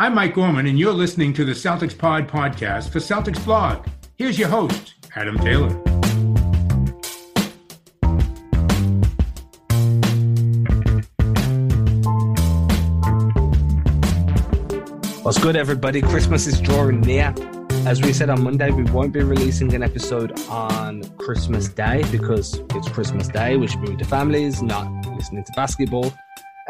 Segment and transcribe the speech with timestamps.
[0.00, 3.84] I'm Mike Gorman, and you're listening to the Celtics Pod podcast for Celtics Blog.
[4.14, 5.70] Here's your host, Adam Taylor.
[15.24, 16.00] What's good, everybody?
[16.00, 17.34] Christmas is drawing near.
[17.84, 22.62] As we said on Monday, we won't be releasing an episode on Christmas Day because
[22.72, 23.56] it's Christmas Day.
[23.56, 26.14] We should be with the families, not listening to basketball.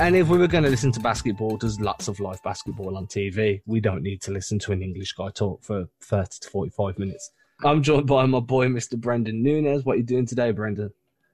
[0.00, 3.08] And if we were going to listen to basketball, there's lots of live basketball on
[3.08, 3.62] TV.
[3.66, 7.32] We don't need to listen to an English guy talk for 30 to 45 minutes.
[7.64, 8.94] I'm joined by my boy, Mr.
[8.94, 9.84] Brenden Nunes.
[9.84, 10.90] What are you doing today, Brenden?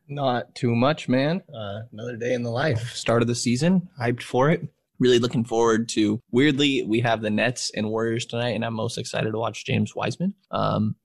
[0.08, 1.42] Not too much, man.
[1.54, 2.94] Uh, another day in the life.
[2.94, 3.86] Start of the season.
[4.00, 4.66] Hyped for it.
[4.98, 6.22] Really looking forward to.
[6.30, 9.94] Weirdly, we have the Nets and Warriors tonight, and I'm most excited to watch James
[9.94, 10.32] Wiseman.
[10.50, 10.96] Um,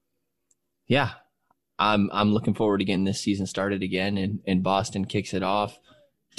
[0.88, 1.12] yeah,
[1.78, 5.44] I'm I'm looking forward to getting this season started again, and and Boston kicks it
[5.44, 5.78] off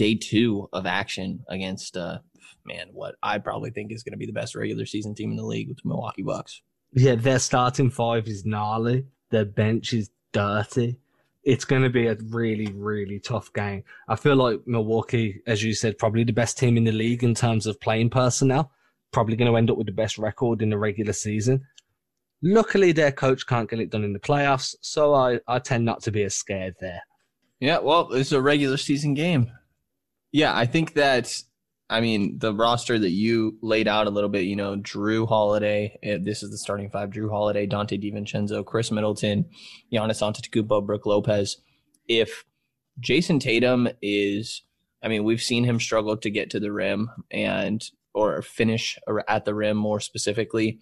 [0.00, 2.18] day two of action against uh
[2.64, 5.36] man, what I probably think is going to be the best regular season team in
[5.36, 6.62] the league with the Milwaukee Bucks.
[6.92, 9.04] Yeah, their starting five is gnarly.
[9.30, 10.96] Their bench is dirty.
[11.44, 13.84] It's going to be a really, really tough game.
[14.08, 17.34] I feel like Milwaukee, as you said, probably the best team in the league in
[17.34, 18.72] terms of playing personnel.
[19.12, 21.66] Probably going to end up with the best record in the regular season.
[22.42, 26.02] Luckily, their coach can't get it done in the playoffs, so I, I tend not
[26.02, 27.02] to be as scared there.
[27.58, 29.52] Yeah, well, it's a regular season game.
[30.32, 31.42] Yeah, I think that
[31.88, 34.42] I mean the roster that you laid out a little bit.
[34.42, 35.98] You know, Jrue Holiday.
[36.02, 39.46] Eh, this is the starting five: Jrue Holiday, Donte DiVincenzo, Khris Middleton,
[39.92, 41.56] Giannis Antetokounmpo, Brook Lopez.
[42.06, 42.44] If
[43.00, 44.62] Jayson Tatum is,
[45.02, 47.82] I mean, we've seen him struggle to get to the rim and
[48.14, 50.80] or finish at the rim more specifically.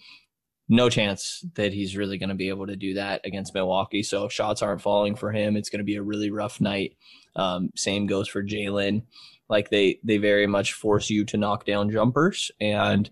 [0.71, 4.03] No chance that he's really going to be able to do that against Milwaukee.
[4.03, 6.97] So if shots aren't falling for him, it's going to be a really rough night.
[7.37, 9.05] Um, same goes for Jaylen.
[9.49, 13.11] Like they they very much force you to knock down jumpers, and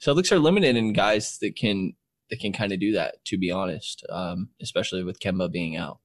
[0.00, 1.94] Celtics are limited in guys that can
[2.30, 3.24] that can kind of do that.
[3.26, 5.98] To be honest, um, especially with Kemba being out.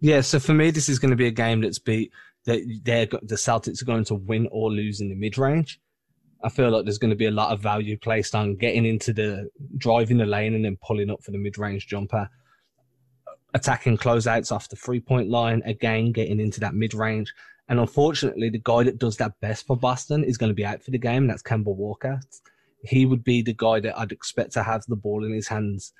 [0.00, 2.12] Yeah, so for me, this is going to be a game that's beat
[2.46, 5.80] that they're the Celtics are going to win or lose in the mid range.
[6.44, 9.12] I feel like there's going to be a lot of value placed on getting into
[9.12, 12.28] the driving the lane and then pulling up for the mid range jumper,
[13.54, 17.32] attacking closeouts off the three point line, again getting into that mid range,
[17.68, 20.82] and unfortunately, the guy that does that best for Boston is going to be out
[20.82, 21.26] for the game.
[21.26, 22.20] That's Kemba Walker.
[22.82, 25.92] He would be the guy that I'd expect to have the ball in his hands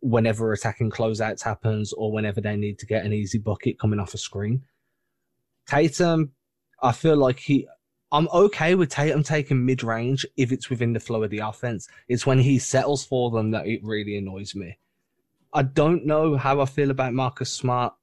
[0.00, 4.12] whenever attacking closeouts happens or whenever they need to get an easy bucket coming off
[4.12, 4.62] a screen.
[5.66, 6.32] Tatum,
[6.82, 7.66] I feel like he.
[8.12, 11.88] I'm okay with Tatum taking mid range if it's within the flow of the offense.
[12.08, 14.78] It's when he settles for them that it really annoys me.
[15.52, 17.94] I don't know how I feel about Marcus Smart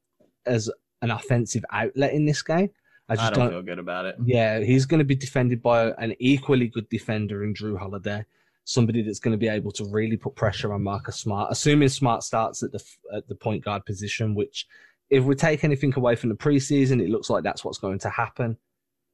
[0.46, 0.70] as
[1.02, 2.72] an offensive outlet in this game.
[3.10, 4.16] I just I don't, don't, feel good about it.
[4.24, 8.26] Yeah, he's going to be defended by an equally good defender in Jrue Holiday,
[8.64, 12.24] somebody that's going to be able to really put pressure on Marcus Smart, assuming Smart
[12.24, 12.84] starts at the
[13.14, 14.36] at the point guard position.
[14.36, 14.66] Which,
[15.10, 18.10] if we take anything away from the preseason, it looks like that's what's going to
[18.10, 18.58] happen.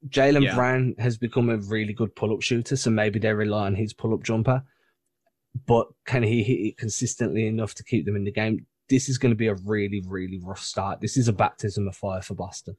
[0.08, 0.56] Jaylen yeah.
[0.56, 3.94] Brown has become a really good pull up shooter, so maybe they rely on his
[3.94, 4.64] pull up jumper.
[5.66, 8.66] But can he hit it consistently enough to keep them in the game?
[8.88, 11.02] This is going to be a really, really rough start.
[11.02, 12.78] This is a baptism of fire for Boston.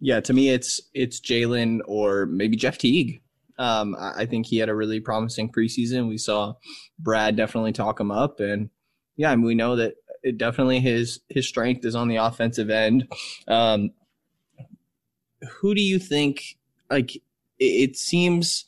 [0.00, 3.20] Yeah, to me, it's it's Jaylen or maybe Jeff Teague.
[3.58, 6.08] Um, I think he had a really promising preseason.
[6.08, 6.54] We saw
[6.98, 8.70] Brad definitely talk him up, and
[9.16, 12.70] yeah, I mean, we know that it definitely his his strength is on the offensive
[12.70, 13.08] end.
[13.48, 13.90] Um,
[15.50, 16.56] who do you think?
[16.90, 17.22] Like, it,
[17.58, 18.66] it seems.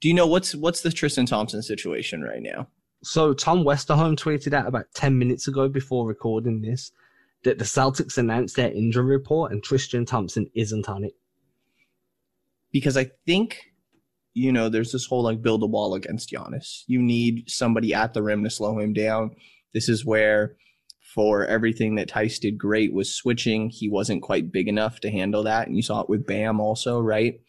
[0.00, 2.66] Do you know what's what's the Tristan Thompson situation right now?
[3.04, 6.90] So Tom Westerholm tweeted out about ten minutes ago before recording this
[7.44, 11.14] that the Celtics announced their injury report and Tristan Thompson isn't on it.
[12.72, 13.72] Because I think,
[14.34, 16.82] you know, there's this whole like build a wall against Giannis.
[16.86, 19.36] You need somebody at the rim to slow him down.
[19.72, 20.56] This is where,
[21.14, 23.70] for everything that Theis did great was switching.
[23.70, 25.66] He wasn't quite big enough to handle that.
[25.66, 27.40] And you saw it with Bam also, right?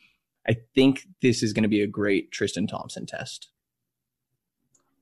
[0.47, 3.49] I think this is going to be a great Tristan Thompson test.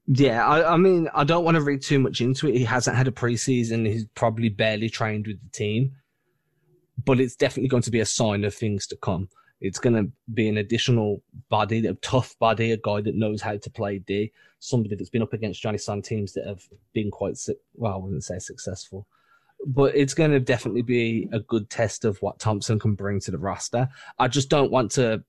[0.07, 2.55] Yeah, I, I, mean, I don't want to read too much into it.
[2.55, 3.87] He hasn't had a preseason.
[3.87, 5.93] He's probably barely trained with the team,
[7.03, 9.29] but it's definitely going to be a sign of things to come.
[9.61, 13.57] It's going to be an additional body, a tough body, a guy that knows how
[13.57, 16.61] to play D, somebody that's been up against Giannis teams that have
[16.93, 17.39] been quite,
[17.73, 19.07] well, I wouldn't say successful,
[19.65, 23.31] but it's going to definitely be a good test of what Thompson can bring to
[23.31, 23.89] the roster.
[24.19, 25.23] I just don't want to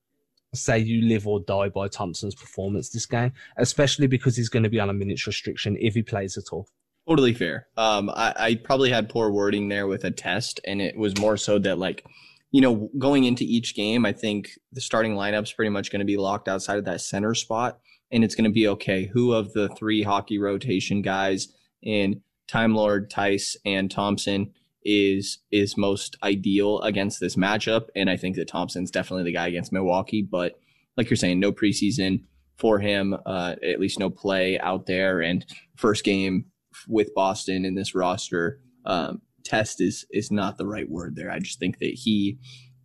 [0.57, 4.69] say you live or die by Thompson's performance this game, especially because he's going to
[4.69, 6.67] be on a minutes restriction if he plays at all.
[7.09, 7.69] Totally fair.
[7.77, 11.37] Um, I, I probably had poor wording there with a test, and it was more
[11.37, 12.05] so that like,
[12.51, 16.07] you know, going into each game, I think the starting lineup's pretty much going to
[16.07, 17.79] be locked outside of that center spot.
[18.11, 19.11] and it's going to be okay.
[19.13, 21.49] Who of the three hockey rotation guys
[21.83, 24.53] in Time Lord, Theis, and Thompson
[24.87, 27.89] is is most ideal against this matchup?
[27.97, 30.23] And I think that Thompson's definitely the guy against Milwaukee.
[30.23, 30.59] But
[30.97, 32.23] like you're saying, no preseason
[32.57, 35.45] for him, uh, at least no play out there, and
[35.75, 36.47] first game
[36.89, 38.61] with Boston in this roster.
[38.85, 41.31] Um, test is is not the right word there.
[41.31, 42.39] I just think that he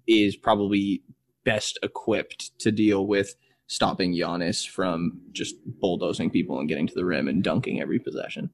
[0.08, 1.04] is probably
[1.46, 3.36] best equipped to deal with
[3.68, 8.50] stopping Giannis from just bulldozing people and getting to the rim and dunking every possession.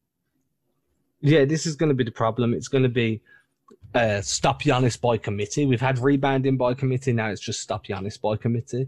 [1.21, 2.53] Yeah, this is going to be the problem.
[2.53, 3.21] It's going to be
[3.93, 5.65] uh, stop Giannis by committee.
[5.65, 7.13] We've had rebounding by committee.
[7.13, 8.87] Now it's just stop Giannis by committee.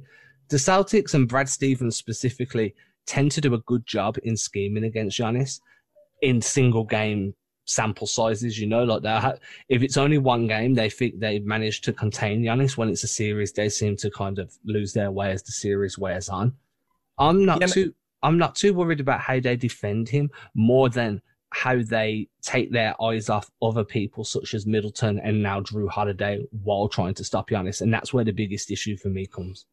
[0.49, 2.75] The Celtics and Brad Stevens specifically
[3.05, 5.59] tend to do a good job in scheming against Giannis
[6.21, 7.33] in single game
[7.65, 9.39] sample sizes, you know, like that.
[9.69, 12.77] If it's only one game, they think they've managed to contain Giannis.
[12.77, 15.97] When it's a series, they seem to kind of lose their way as the series
[15.97, 16.53] wears on.
[17.19, 17.93] I'm not yeah, too.
[18.23, 22.99] I'm not too worried about how they defend him more than how they take their
[23.01, 27.49] eyes off other people such as Middleton and now Jrue Holiday while trying to stop
[27.49, 29.65] Giannis, and that's where the biggest issue for me comes.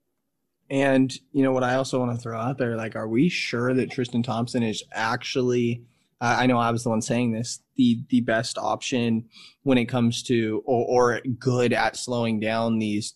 [0.69, 3.73] And you know what I also want to throw out there, like, are we sure
[3.75, 5.85] that Tristan Thompson is actually
[6.21, 9.27] uh, I know I was the one saying this, the the best option
[9.63, 13.15] when it comes to or, or good at slowing down these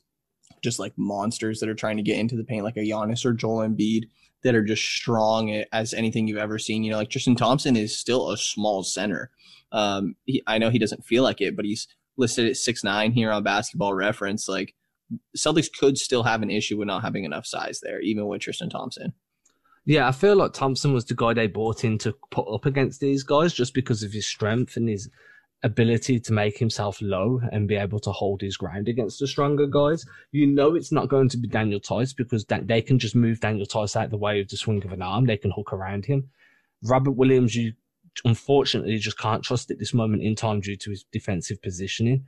[0.63, 3.33] just like monsters that are trying to get into the paint, like a Giannis or
[3.33, 4.05] Joel Embiid,
[4.43, 6.83] that are just strong as anything you've ever seen.
[6.83, 9.31] You know, like Tristan Thompson is still a small center.
[9.73, 11.87] Um, he, I know he doesn't feel like it, but he's
[12.17, 14.49] listed at six nine here on Basketball Reference.
[14.49, 14.75] Like
[15.37, 18.71] Celtics could still have an issue with not having enough size there, even with Tristan
[18.71, 19.13] Thompson.
[19.87, 23.01] Yeah, I feel like Thompson was the guy they bought in to put up against
[23.01, 25.09] these guys just because of his strength and his
[25.63, 29.67] ability to make himself low and be able to hold his ground against the stronger
[29.67, 30.05] guys.
[30.33, 33.67] You know it's not going to be Daniel Theis because they can just move Daniel
[33.67, 35.27] Theis out of the way with the swing of an arm.
[35.27, 36.29] They can hook around him.
[36.83, 37.75] Robert Williams, you
[38.25, 42.25] unfortunately just can't trust at this moment in time due to his defensive positioning.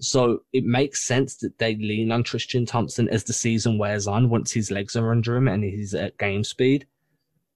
[0.00, 4.28] So it makes sense that they lean on Tristan Thompson as the season wears on
[4.28, 6.86] once his legs are under him and he's at uh, game speed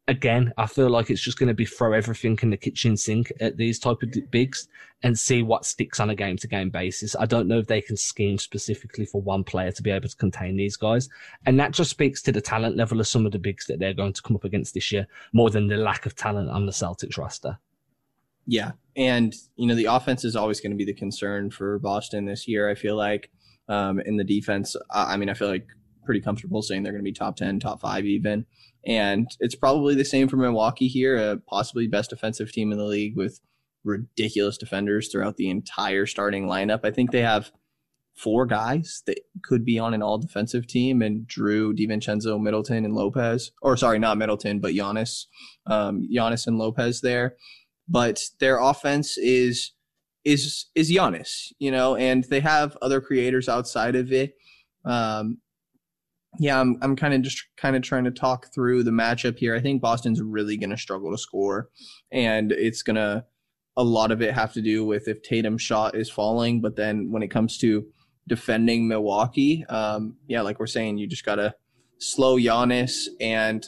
[0.09, 3.31] again, I feel like it's just going to be throw everything in the kitchen sink
[3.41, 4.67] at these type of bigs
[5.03, 7.15] and see what sticks on a game to game basis.
[7.15, 10.17] I don't know if they can scheme specifically for one player to be able to
[10.17, 11.09] contain these guys.
[11.47, 13.95] And that just speaks to the talent level of some of the bigs that they're
[13.95, 16.73] going to come up against this year more than the lack of talent on the
[16.73, 17.59] Celtics roster.
[18.47, 18.73] Yeah.
[18.97, 22.49] And, you know, the offense is always going to be the concern for Boston this
[22.49, 22.71] year.
[22.71, 23.31] I feel like,
[23.69, 25.67] um, in the defense, I mean, I feel like
[26.09, 28.47] pretty comfortable saying they're going to be top 10, top five even.
[28.87, 32.85] And it's probably the same for Milwaukee here, a possibly best defensive team in the
[32.85, 33.41] league with
[33.85, 36.81] ridiculous defenders throughout the entire starting lineup.
[36.85, 37.51] I think they have
[38.15, 42.95] four guys that could be on an all defensive team and Jrue, DiVincenzo, Middleton, and
[42.95, 43.53] Lopez.
[43.63, 45.27] Or sorry, not Middleton, but Giannis.
[45.67, 47.37] Um, Giannis and Lopez there.
[47.89, 49.73] But their offense is
[50.25, 54.35] is is Giannis, you know, and they have other creators outside of it.
[54.85, 55.39] Um,
[56.39, 59.55] yeah, I'm I'm kind of just kind of trying to talk through the matchup here.
[59.55, 61.69] I think Boston's really going to struggle to score,
[62.13, 63.25] and it's going to
[63.77, 66.61] a lot of it have to do with if Tatum's shot is falling.
[66.61, 67.87] But then when it comes to
[68.27, 71.55] defending Milwaukee, um, yeah, like we're saying, you just got to
[71.99, 73.07] slow Giannis.
[73.21, 73.65] And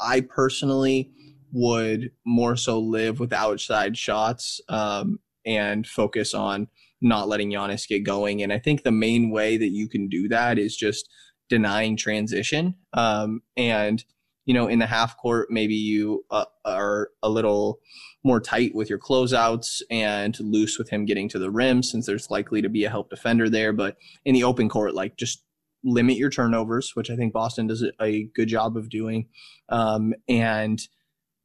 [0.00, 1.10] I personally
[1.52, 6.68] would more so live with outside shots um, and focus on
[7.00, 8.42] not letting Giannis get going.
[8.42, 11.08] And I think the main way that you can do that is just
[11.48, 12.74] denying transition.
[12.92, 14.04] Um, and
[14.46, 17.80] you know, in the half court, maybe you uh, are a little
[18.22, 22.30] more tight with your closeouts and loose with him getting to the rim, since there's
[22.30, 23.72] likely to be a help defender there.
[23.72, 25.42] But in the open court, like just
[25.82, 29.28] limit your turnovers, which I think Boston does a good job of doing.
[29.68, 30.80] Um, and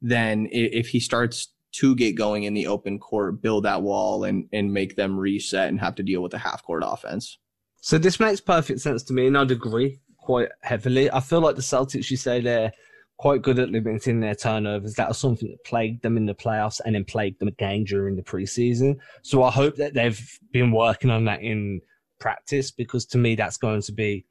[0.01, 4.47] then if he starts to get going in the open court, build that wall and
[4.51, 7.37] and make them reset and have to deal with the half court offense.
[7.81, 11.11] So this makes perfect sense to me, and I'd agree quite heavily.
[11.11, 12.71] I feel like the Celtics, you say they're
[13.17, 14.95] quite good at limiting their turnovers.
[14.95, 18.15] That was something that plagued them in the playoffs and then plagued them again during
[18.15, 18.97] the preseason.
[19.23, 21.81] So I hope that they've been working on that in
[22.19, 24.25] practice because to me, that's going to be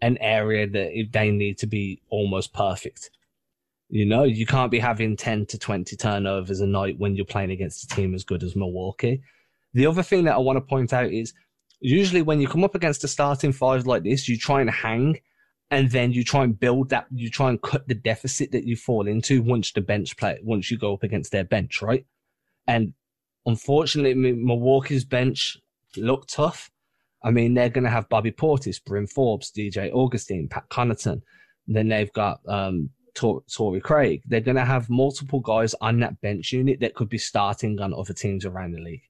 [0.00, 3.10] an area that they need to be almost perfect.
[3.90, 7.50] You know, you can't be having 10 to 20 turnovers a night when you're playing
[7.50, 9.22] against a team as good as Milwaukee.
[9.74, 11.34] The other thing that I want to point out is
[11.82, 15.20] usually when you come up against a starting five like this, you try and hang
[15.70, 18.76] and then you try and build that you try and cut the deficit that you
[18.76, 22.06] fall into once the bench play once you go up against their bench, right?
[22.66, 22.94] And
[23.46, 25.56] unfortunately Milwaukee's bench
[25.96, 26.70] looked tough.
[27.24, 31.22] I mean, they're gonna have Bobby Portis, Bryn Forbes, DJ Augustin Pat Connaughton.
[31.66, 33.42] Then they've got um, Tor-
[33.82, 34.22] Craig.
[34.26, 37.94] They're going to have multiple guys on that bench unit that could be starting on
[37.94, 39.02] other teams around the league.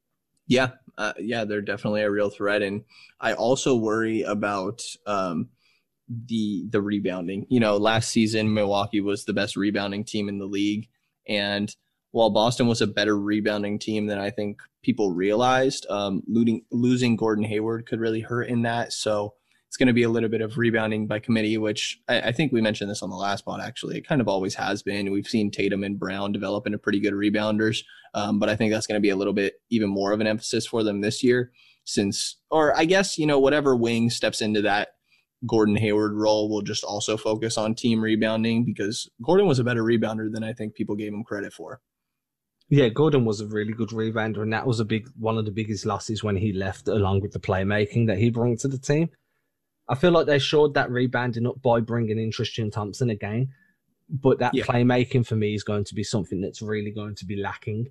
[0.53, 2.85] Yeah, uh, yeah, they're definitely a real threat, and
[3.19, 5.49] I also worry about um,
[6.09, 7.47] the the rebounding.
[7.49, 10.89] You know, last season Milwaukee was the best rebounding team in the league,
[11.27, 11.75] and
[12.11, 17.17] while Boston was a better rebounding team than I think people realized, um, losing losing
[17.17, 18.93] Gordon Hayward could really hurt in that.
[18.93, 19.33] So
[19.73, 22.53] it's going to be a little bit of rebounding by committee, which I, I, think
[22.53, 23.63] we mentioned this on the last pod.
[23.63, 25.11] Actually, it kind of always has been.
[25.11, 28.87] We've seen Tatum and Brown develop into pretty good rebounders, um, but I think that's
[28.87, 31.53] going to be a little bit even more of an emphasis for them this year,
[31.87, 34.89] since, or I guess you know whatever wing steps into that
[35.47, 39.83] Gordon Hayward role will just also focus on team rebounding because Gordon was a better
[39.83, 41.81] rebounder than I think people gave him credit for.
[42.69, 45.51] Yeah, Gordon was a really good rebounder, and that was a big one of the
[45.51, 49.09] biggest losses when he left, along with the playmaking that he brought to the team.
[49.89, 53.49] I feel like they showed that rebounding up by bringing in Tristan Thompson again,
[54.09, 54.65] but that yeah.
[54.65, 57.89] playmaking for me is going to be something that's really going to be lacking.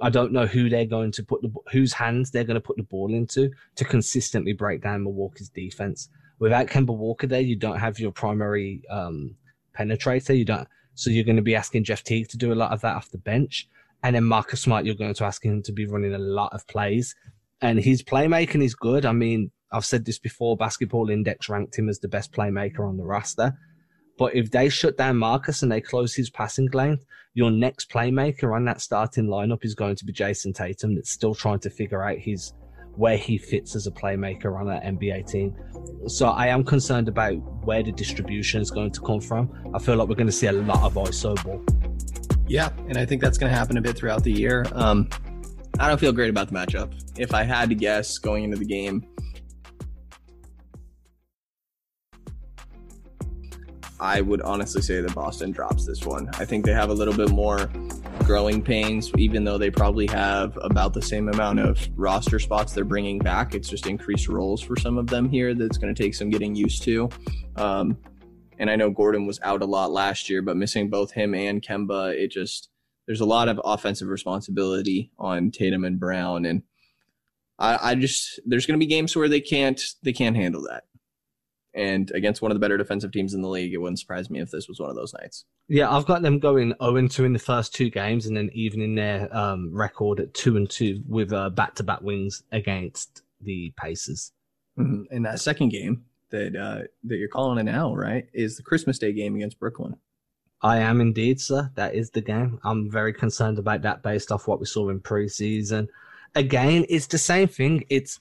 [0.00, 2.76] I don't know who they're going to put the whose hands they're going to put
[2.76, 6.08] the ball into to consistently break down Milwaukee's defense.
[6.38, 9.34] Without Kemba Walker there, you don't have your primary um,
[9.76, 10.38] penetrator.
[10.38, 12.80] You don't, so you're going to be asking Jeff Teague to do a lot of
[12.82, 13.68] that off the bench,
[14.02, 16.66] and then Marcus Smart, you're going to ask him to be running a lot of
[16.68, 17.16] plays,
[17.60, 19.04] and his playmaking is good.
[19.04, 22.96] I mean, I've said this before, Basketball Index ranked him as the best playmaker on
[22.96, 23.56] the roster.
[24.18, 26.98] But if they shut down Marcus and they close his passing lane,
[27.34, 31.34] your next playmaker on that starting lineup is going to be Jayson Tatum, that's still
[31.34, 32.52] trying to figure out his
[32.96, 35.54] where he fits as a playmaker on that NBA team.
[36.08, 37.34] So I am concerned about
[37.64, 39.52] where the distribution is going to come from.
[39.72, 41.64] I feel like we're going to see a lot of ISO ball.
[42.48, 44.66] Yeah, and I think that's going to happen a bit throughout the year.
[44.72, 45.08] Um,
[45.78, 46.92] I don't feel great about the matchup.
[47.16, 49.06] If I had to guess going into the game,
[54.00, 56.28] I would honestly say that Boston drops this one.
[56.34, 57.68] I think they have a little bit more
[58.24, 62.84] growing pains, even though they probably have about the same amount of roster spots they're
[62.84, 63.54] bringing back.
[63.54, 66.54] It's just increased roles for some of them here that's going to take some getting
[66.54, 67.08] used to.
[67.56, 67.98] Um,
[68.58, 71.62] and I know Gordon was out a lot last year, but missing both him and
[71.62, 72.68] Kemba, it just
[73.06, 76.62] there's a lot of offensive responsibility on Tatum and Brown, and
[77.58, 80.84] I, I just there's going to be games where they can't they can't handle that
[81.78, 84.40] and against one of the better defensive teams in the league, it wouldn't surprise me
[84.40, 85.44] if this was one of those nights.
[85.68, 88.80] Yeah, I've got them going 0 2 in the first two games, and then even
[88.80, 93.72] in their um, record at 2 and 2 with back to back wins against the
[93.80, 94.32] Pacers.
[94.78, 95.14] Mm-hmm.
[95.14, 98.98] And that second game that uh, that you're calling an L, right, is the Christmas
[98.98, 99.96] Day game against Brooklyn.
[100.60, 101.70] I am indeed, sir.
[101.76, 102.58] That is the game.
[102.64, 105.86] I'm very concerned about that based off what we saw in preseason.
[106.34, 107.84] Again, it's the same thing.
[107.88, 108.18] It's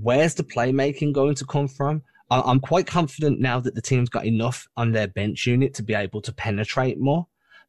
[0.00, 2.02] where's the playmaking going to come from?
[2.30, 5.94] I'm quite confident now that the team's got enough on their bench unit to be
[5.94, 7.26] able to penetrate more.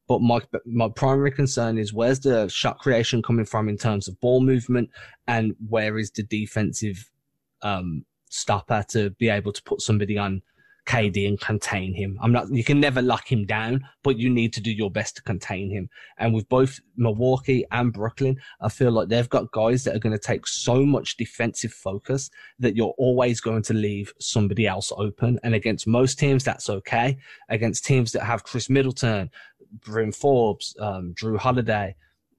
[0.08, 4.20] But my my primary concern is where's the shot creation coming from in terms of
[4.22, 4.90] ball movement,
[5.28, 7.10] and where is the defensive
[7.64, 10.42] um, stopper to be able to put somebody on
[10.86, 12.18] KD and contain him.
[12.22, 15.16] I'm not, you can never lock him down, but you need to do your best
[15.16, 15.90] to contain him.
[16.18, 20.14] And with both Milwaukee and Brooklyn, I feel like they've got guys that are going
[20.14, 25.40] to take so much defensive focus that you're always going to leave somebody else open.
[25.44, 27.18] And against most teams, that's okay.
[27.50, 29.32] Against teams that have Khris Middleton,
[29.72, 31.96] Bryn Forbes, um, Jrue Holiday,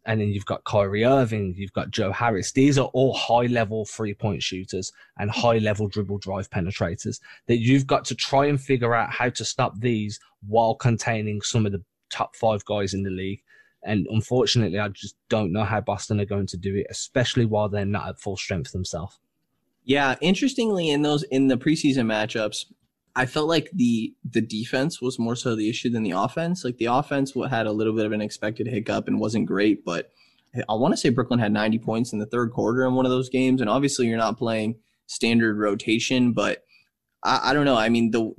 [0.06, 2.52] and then you've got Kyrie Irving, you've got Joe Harris.
[2.52, 7.58] These are all high level three point shooters and high level dribble drive penetrators that
[7.58, 11.72] you've got to try and figure out how to stop these while containing some of
[11.72, 13.42] the top five guys in the league.
[13.82, 17.68] And unfortunately, I just don't know how Boston are going to do it, especially while
[17.68, 19.18] they're not at full strength themselves.
[19.84, 22.66] Yeah, interestingly, in those in the preseason matchups,
[23.16, 26.64] I felt like the the defense was more so the issue than the offense.
[26.64, 30.12] Like the offense had a little bit of an expected hiccup and wasn't great, but
[30.68, 33.10] I want to say Brooklyn had 90 points in the third quarter in one of
[33.10, 33.60] those games.
[33.60, 36.62] And obviously, you're not playing standard rotation, but
[37.24, 37.76] I, I don't know.
[37.76, 38.32] I mean, the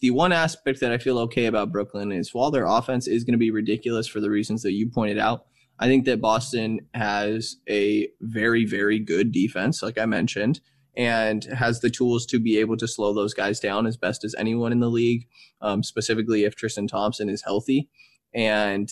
[0.00, 3.32] the one aspect that I feel okay about Brooklyn is while their offense is going
[3.32, 5.46] to be ridiculous for the reasons that you pointed out,
[5.78, 10.60] I think that Boston has a very, very good defense, like I mentioned
[10.96, 14.34] and has the tools to be able to slow those guys down as best as
[14.38, 15.26] anyone in the league,
[15.60, 17.88] um, specifically if Tristan Thompson is healthy.
[18.34, 18.90] And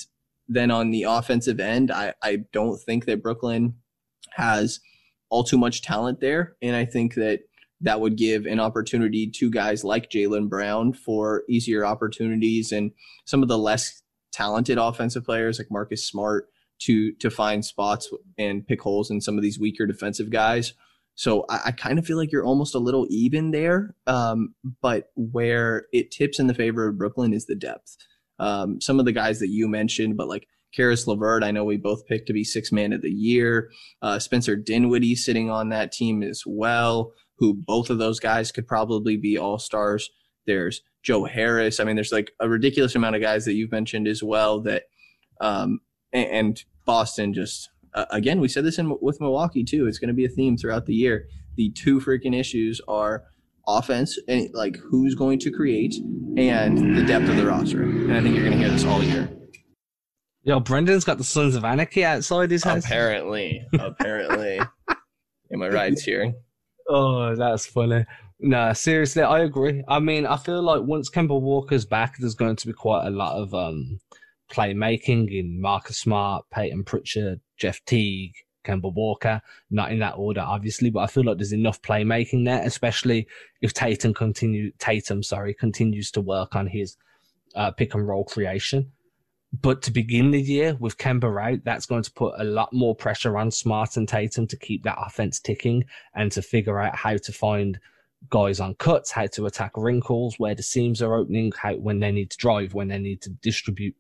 [0.49, 3.75] then on the offensive end, I, I don't think that Brooklyn
[4.33, 4.81] has
[5.31, 6.57] all too much talent there.
[6.61, 7.41] And I think that
[7.81, 12.93] that would give an opportunity to guys like Jaylen Brown for easier opportunities and
[13.25, 16.49] some of the less talented offensive players like Marcus Smart
[16.81, 20.75] to to find spots and pick holes in some of these weaker defensive guys.
[21.15, 23.95] So I, I kind of feel like you're almost a little even there.
[24.07, 27.97] Um, but where it tips in the favor of Brooklyn is the depth.
[28.39, 31.77] Um, some of the guys that you mentioned, but like Caris LeVert, I know we
[31.77, 33.71] both picked to be six man of the year.
[34.01, 38.67] Uh, Spencer Dinwiddie sitting on that team as well, who both of those guys could
[38.67, 40.11] probably be all stars.
[40.47, 41.79] There's Joe Harris.
[41.79, 44.85] I mean, there's like a ridiculous amount of guys that you've mentioned as well that,
[45.41, 45.81] um,
[46.13, 49.87] and, and Boston just, uh, again, we said this in with Milwaukee too.
[49.87, 51.27] It's going to be a theme throughout the year.
[51.57, 53.25] The two freaking issues are
[53.67, 55.95] offense and like who's going to create
[56.37, 57.83] and the depth of the roster.
[57.83, 59.29] And I think you're going to hear this all year.
[60.45, 62.85] Yo, Brenden's got the Sons of Anarchy outside his house.
[62.85, 64.59] Apparently, apparently.
[65.53, 66.33] Am I right here?
[66.89, 68.05] Oh, that's funny.
[68.41, 69.85] No, seriously, I agree.
[69.87, 73.11] I mean, I feel like once Kemba Walker's back, there's going to be quite a
[73.11, 74.01] lot of um,
[74.53, 79.41] playmaking in Marcus Smart, Payton Pritchard, Jeff Teague, Kemba Walker.
[79.71, 83.27] Not in that order, obviously, but I feel like there's enough playmaking there, especially
[83.61, 86.97] if Tatum continue Tatum, sorry, continues to work on his
[87.55, 88.93] uh, pick and roll creation.
[89.61, 92.95] But to begin the year with Kemba out, that's going to put a lot more
[92.95, 97.19] pressure on Smart and Tatum to keep that offense ticking and to figure out how
[97.19, 97.79] to find
[98.31, 102.13] guys on cuts, how to attack wrinkles, where the seams are opening, how when they
[102.13, 103.95] need to drive, when they need to distribute.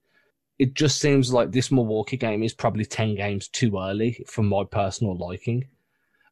[0.58, 4.64] It just seems like this Milwaukee game is probably 10 games too early for my
[4.64, 5.66] personal liking.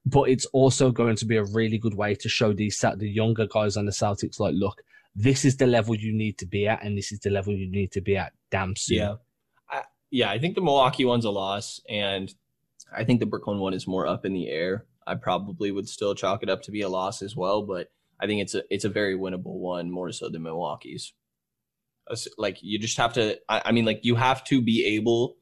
[0.06, 3.46] But it's also going to be a really good way to show these the younger
[3.46, 4.82] guys on the Celtics like, look,
[5.14, 7.70] this is the level you need to be at, and this is the level you
[7.70, 8.98] need to be at damn soon.
[8.98, 9.14] Yeah.
[9.68, 12.32] I, yeah, I think the Milwaukee one's a loss, and
[12.96, 14.86] I think the Brooklyn one is more up in the air.
[15.06, 18.26] I probably would still chalk it up to be a loss as well, but I
[18.26, 21.12] think it's a it's a very winnable one more so than Milwaukee's.
[22.38, 23.38] Like you just have to.
[23.48, 25.36] I, I mean, like you have to be able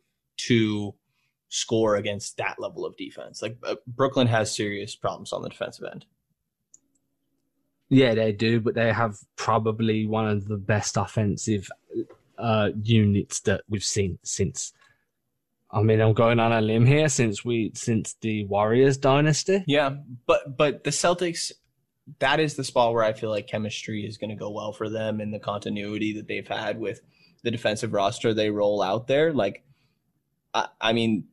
[0.48, 0.94] to
[1.48, 3.42] score against that level of defense.
[3.42, 6.06] Like uh, Brooklyn has serious problems on the defensive end.
[7.88, 11.70] Yeah, they do, but they have probably one of the best offensive
[12.36, 14.72] uh, units that we've seen since.
[15.70, 19.64] I mean, I'm going on a limb here since we since the Warriors dynasty.
[19.66, 21.52] Yeah, but but the Celtics,
[22.18, 24.88] that is the spot where I feel like chemistry is going to go well for
[24.88, 27.00] them and the continuity that they've had with
[27.42, 29.32] the defensive roster they roll out there.
[29.32, 29.64] Like,
[30.54, 31.24] I, I mean,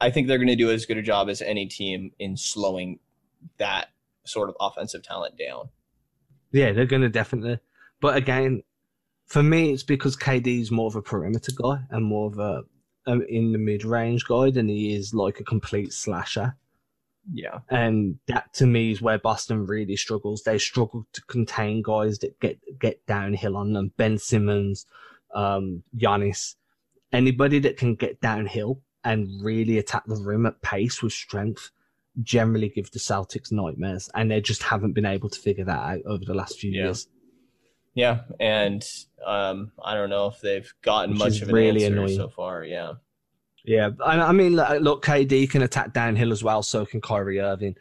[0.00, 2.98] I think they're going to do as good a job as any team in slowing
[3.58, 3.88] that
[4.24, 5.68] sort of offensive talent down.
[6.52, 7.58] Yeah, they're going to definitely.
[8.00, 8.62] But again,
[9.26, 12.62] for me, it's because KD is more of a perimeter guy and more of a
[13.08, 16.56] um, in the mid range guy than he is like a complete slasher.
[17.32, 17.58] Yeah.
[17.68, 20.42] And that to me is where Boston really struggles.
[20.42, 23.92] They struggle to contain guys that get get downhill on them.
[23.96, 24.86] Ben Simmons,
[25.34, 26.54] um, Giannis,
[27.12, 31.70] anybody that can get downhill and really attack the rim at pace with strength
[32.22, 36.00] generally give the Celtics nightmares, and they just haven't been able to figure that out
[36.06, 36.84] over the last few Yeah.
[36.84, 37.08] years.
[37.94, 38.82] Yeah, and
[39.24, 42.16] um, I don't know if they've gotten Which much of an really answer annoying.
[42.16, 42.64] so far.
[42.64, 42.94] Yeah.
[43.66, 46.62] Yeah, and I mean, look, KD can attack downhill as well.
[46.62, 47.76] So can Kyrie Irving.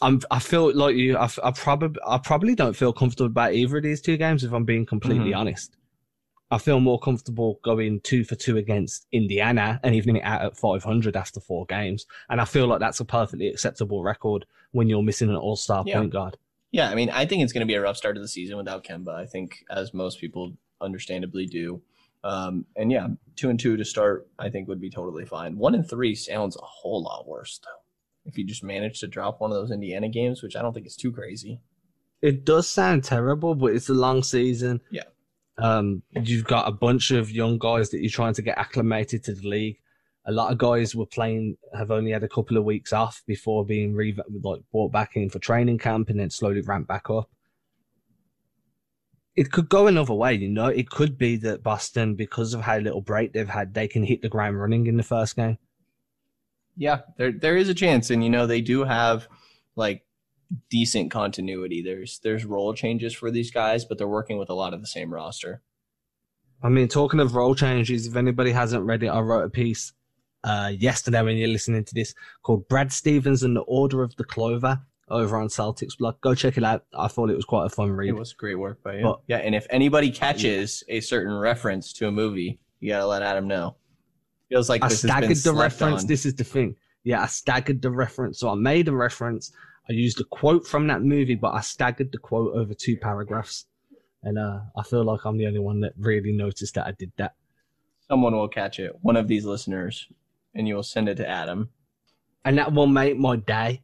[0.00, 0.20] I'm.
[0.30, 1.16] I feel like you.
[1.16, 2.00] I, I probably.
[2.06, 4.44] I probably don't feel comfortable about either of these two games.
[4.44, 5.36] If I'm being completely Mhm.
[5.38, 5.76] honest,
[6.52, 10.56] I feel more comfortable going two for two against Indiana and evening it out at
[10.56, 12.06] 500 after four games.
[12.30, 15.82] And I feel like that's a perfectly acceptable record when you're missing an All Star
[15.84, 15.98] Yeah.
[15.98, 16.36] point guard.
[16.70, 18.56] Yeah, I mean, I think it's going to be a rough start to the season
[18.56, 19.14] without Kemba.
[19.14, 21.82] I think, as most people understandably do.
[22.24, 25.56] Um, and yeah, two and two to start, I think would be totally fine.
[25.56, 28.28] One and three sounds a whole lot worse though.
[28.28, 30.86] If you just manage to drop one of those Indiana games, which I don't think
[30.86, 31.60] is too crazy.
[32.20, 34.80] It does sound terrible, but it's a long season.
[34.90, 35.04] Yeah.
[35.56, 39.34] Um, you've got a bunch of young guys that you're trying to get acclimated to
[39.34, 39.78] the league.
[40.26, 43.64] A lot of guys were playing have only had a couple of weeks off before
[43.64, 47.30] being re- like brought back in for training camp and then slowly ramped back up.
[49.38, 50.66] It could go another way, you know.
[50.66, 54.20] It could be that Boston, because of how little break they've had, they can hit
[54.20, 55.58] the ground running in the first game.
[56.76, 59.28] Yeah, there there is a chance, and you know they do have
[59.76, 60.04] like
[60.68, 61.82] decent continuity.
[61.82, 64.88] There's there's role changes for these guys, but they're working with a lot of the
[64.88, 65.62] same roster.
[66.60, 69.92] I mean, talking of role changes, if anybody hasn't read it, I wrote a piece
[70.42, 74.24] uh, yesterday when you're listening to this called Brad Stevens and the Order of the
[74.24, 76.20] Clover over on Celtics blog.
[76.20, 76.84] Go check it out.
[76.96, 78.08] I thought it was quite a fun read.
[78.10, 79.02] It was great work by you.
[79.02, 83.22] But- yeah, and if anybody catches a certain reference to a movie, you gotta let
[83.22, 83.76] Adam know.
[84.48, 86.02] Feels like I this has been staggered the slept reference.
[86.02, 86.06] on.
[86.08, 86.76] This is the thing.
[87.04, 88.38] Yeah, I staggered the reference.
[88.38, 89.52] So I made a reference.
[89.88, 93.66] I used a quote from that movie, but I staggered the quote over two paragraphs.
[94.22, 97.12] And uh, I feel like I'm the only one that really noticed that I did
[97.18, 97.34] that.
[98.08, 98.92] Someone will catch it.
[99.02, 100.08] One of these listeners,
[100.54, 101.70] and you will send it to Adam.
[102.44, 103.82] And that will make my day.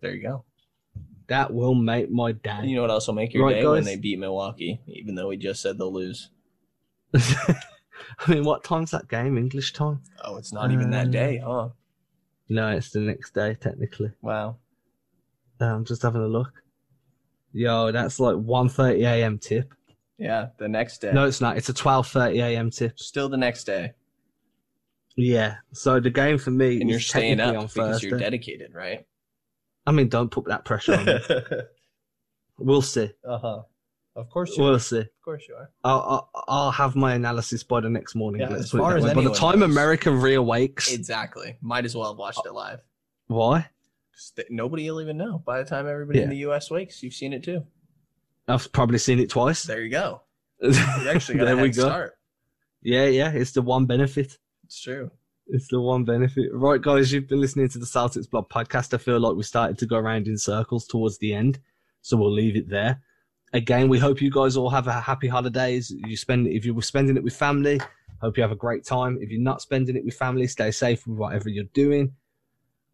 [0.00, 0.44] There you go.
[1.30, 2.60] That will make my day.
[2.64, 5.28] you know what else will make your Right, day when they beat Milwaukee, even though
[5.28, 6.28] we just said they'll lose.
[7.14, 7.54] I
[8.28, 9.38] mean, what time's that game?
[9.38, 10.02] English time?
[10.24, 11.68] Oh, it's not even that Um, day, huh?
[12.48, 14.10] No, it's the next day technically.
[14.20, 14.56] Wow.
[15.60, 16.52] Uh, I'm just having a look.
[17.52, 19.38] Yo, that's like 1:30 a.m.
[19.38, 19.72] tip.
[20.18, 21.12] Yeah, the next day.
[21.12, 21.56] No, it's not.
[21.56, 22.70] It's a 12:30 a.m.
[22.70, 22.98] tip.
[22.98, 23.92] Still the next day.
[25.16, 25.56] Yeah.
[25.72, 28.08] So the game for me And you're staying up on because Thursday.
[28.08, 29.06] you're dedicated, right?
[29.90, 31.18] I mean, don't put that pressure on me.
[32.62, 33.10] We'll see.
[33.26, 33.62] uh-huh.
[34.14, 34.62] Of course you.
[34.62, 34.98] We'll see.
[35.00, 35.70] Of course you are.
[35.82, 38.42] I'll, I'll, I'll have my analysis by the next morning.
[38.42, 39.14] Yeah, as far as way.
[39.14, 39.70] By the time knows.
[39.70, 41.56] America reawakes, Exactly.
[41.60, 42.80] Might as well have watched it live.
[43.26, 43.66] why?
[44.14, 45.42] Just Nobody will even know.
[45.44, 47.64] By the time everybody in the US wakes, you've seen it too.
[48.46, 49.64] I've probably seen it twice.
[49.64, 50.20] There you go.
[50.62, 50.70] You
[51.08, 51.82] actually got there a head we go.
[51.82, 52.18] start.
[52.82, 53.32] Yeah, yeah.
[53.32, 54.38] It's the one benefit.
[54.64, 55.10] It's true.
[55.52, 56.50] It's the one benefit.
[56.52, 58.94] Right, guys, you've been listening to the Celtics Blog podcast.
[58.94, 61.58] I feel like we started to go around in circles towards the end,
[62.02, 63.02] so we'll leave it there.
[63.52, 65.90] Again, we hope you guys all have a happy holidays.
[65.90, 67.80] You spend if you were spending it with family,
[68.20, 69.18] hope you have a great time.
[69.20, 72.12] If you're not spending it with family, stay safe with whatever you're doing.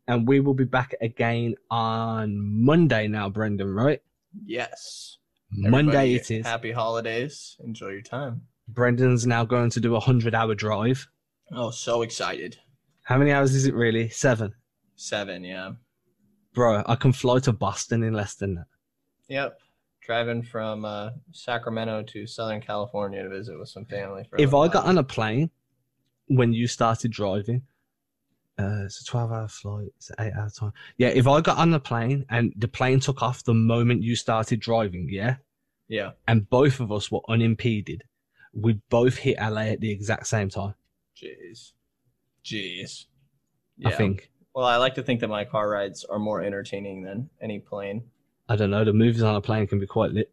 [0.09, 4.01] And we will be back again on Monday now, Brenden, right?
[4.47, 5.19] Yes.
[5.51, 6.47] Monday Everybody, it is.
[6.47, 7.57] Happy holidays.
[7.63, 8.43] Enjoy your time.
[8.73, 11.07] Brenden's now going to do a hundred hour drive.
[11.53, 12.57] Oh, so excited.
[13.03, 14.09] How many hours is it really?
[14.09, 14.53] Seven.
[14.97, 15.73] Seven, yeah.
[16.55, 18.67] Bro, I can fly to Boston in less than that.
[19.29, 19.59] Yep.
[20.03, 24.25] Driving from uh, Sacramento to Southern California to visit with some family.
[24.29, 25.51] For if I got on a plane
[26.29, 27.63] when you started driving,
[28.59, 30.73] uh, it's a 12 hour flight, it's an 8 hour time.
[30.97, 34.17] Yeah, if I got on the plane and the plane took off the moment you
[34.17, 35.37] started driving, yeah,
[35.89, 38.05] yeah, and both of us were unimpeded,
[38.55, 40.75] we'd both hit LA at the exact same time,
[41.17, 41.73] jeez,
[42.45, 43.07] jeez.
[43.85, 43.97] I Yeah.
[43.97, 44.31] think.
[44.55, 48.05] Well, I like to think that my car rides are more entertaining than any plane.
[48.49, 50.33] I don't know, the movies on a plane can be quite lit.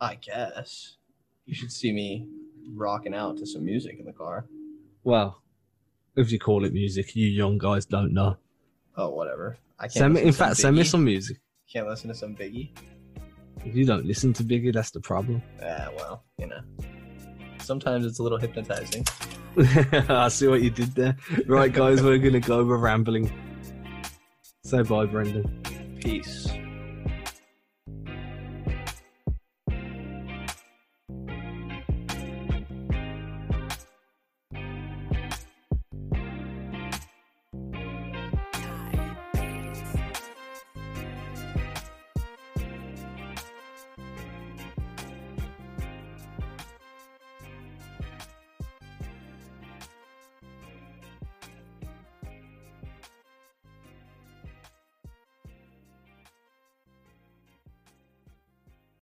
[0.00, 0.96] I guess
[1.44, 2.28] you should see me
[2.74, 4.46] rocking out to some music in the car.
[5.04, 5.42] Well,
[6.16, 8.36] if you call it music, you young guys don't know.
[8.96, 9.58] Oh, whatever.
[9.78, 9.92] I can't.
[9.92, 11.38] Send me, in to some fact, send me some music.
[11.72, 12.70] Can't listen to some Biggie.
[13.64, 15.42] If you don't listen to Biggie, that's the problem.
[15.62, 16.60] Ah, well, you know.
[17.60, 19.04] Sometimes it's a little hypnotizing.
[20.08, 21.16] I see what you did there.
[21.46, 22.64] Right, guys, we're gonna go.
[22.64, 23.30] We're rambling.
[24.64, 26.00] Say bye, Brenden.
[26.02, 26.48] Peace.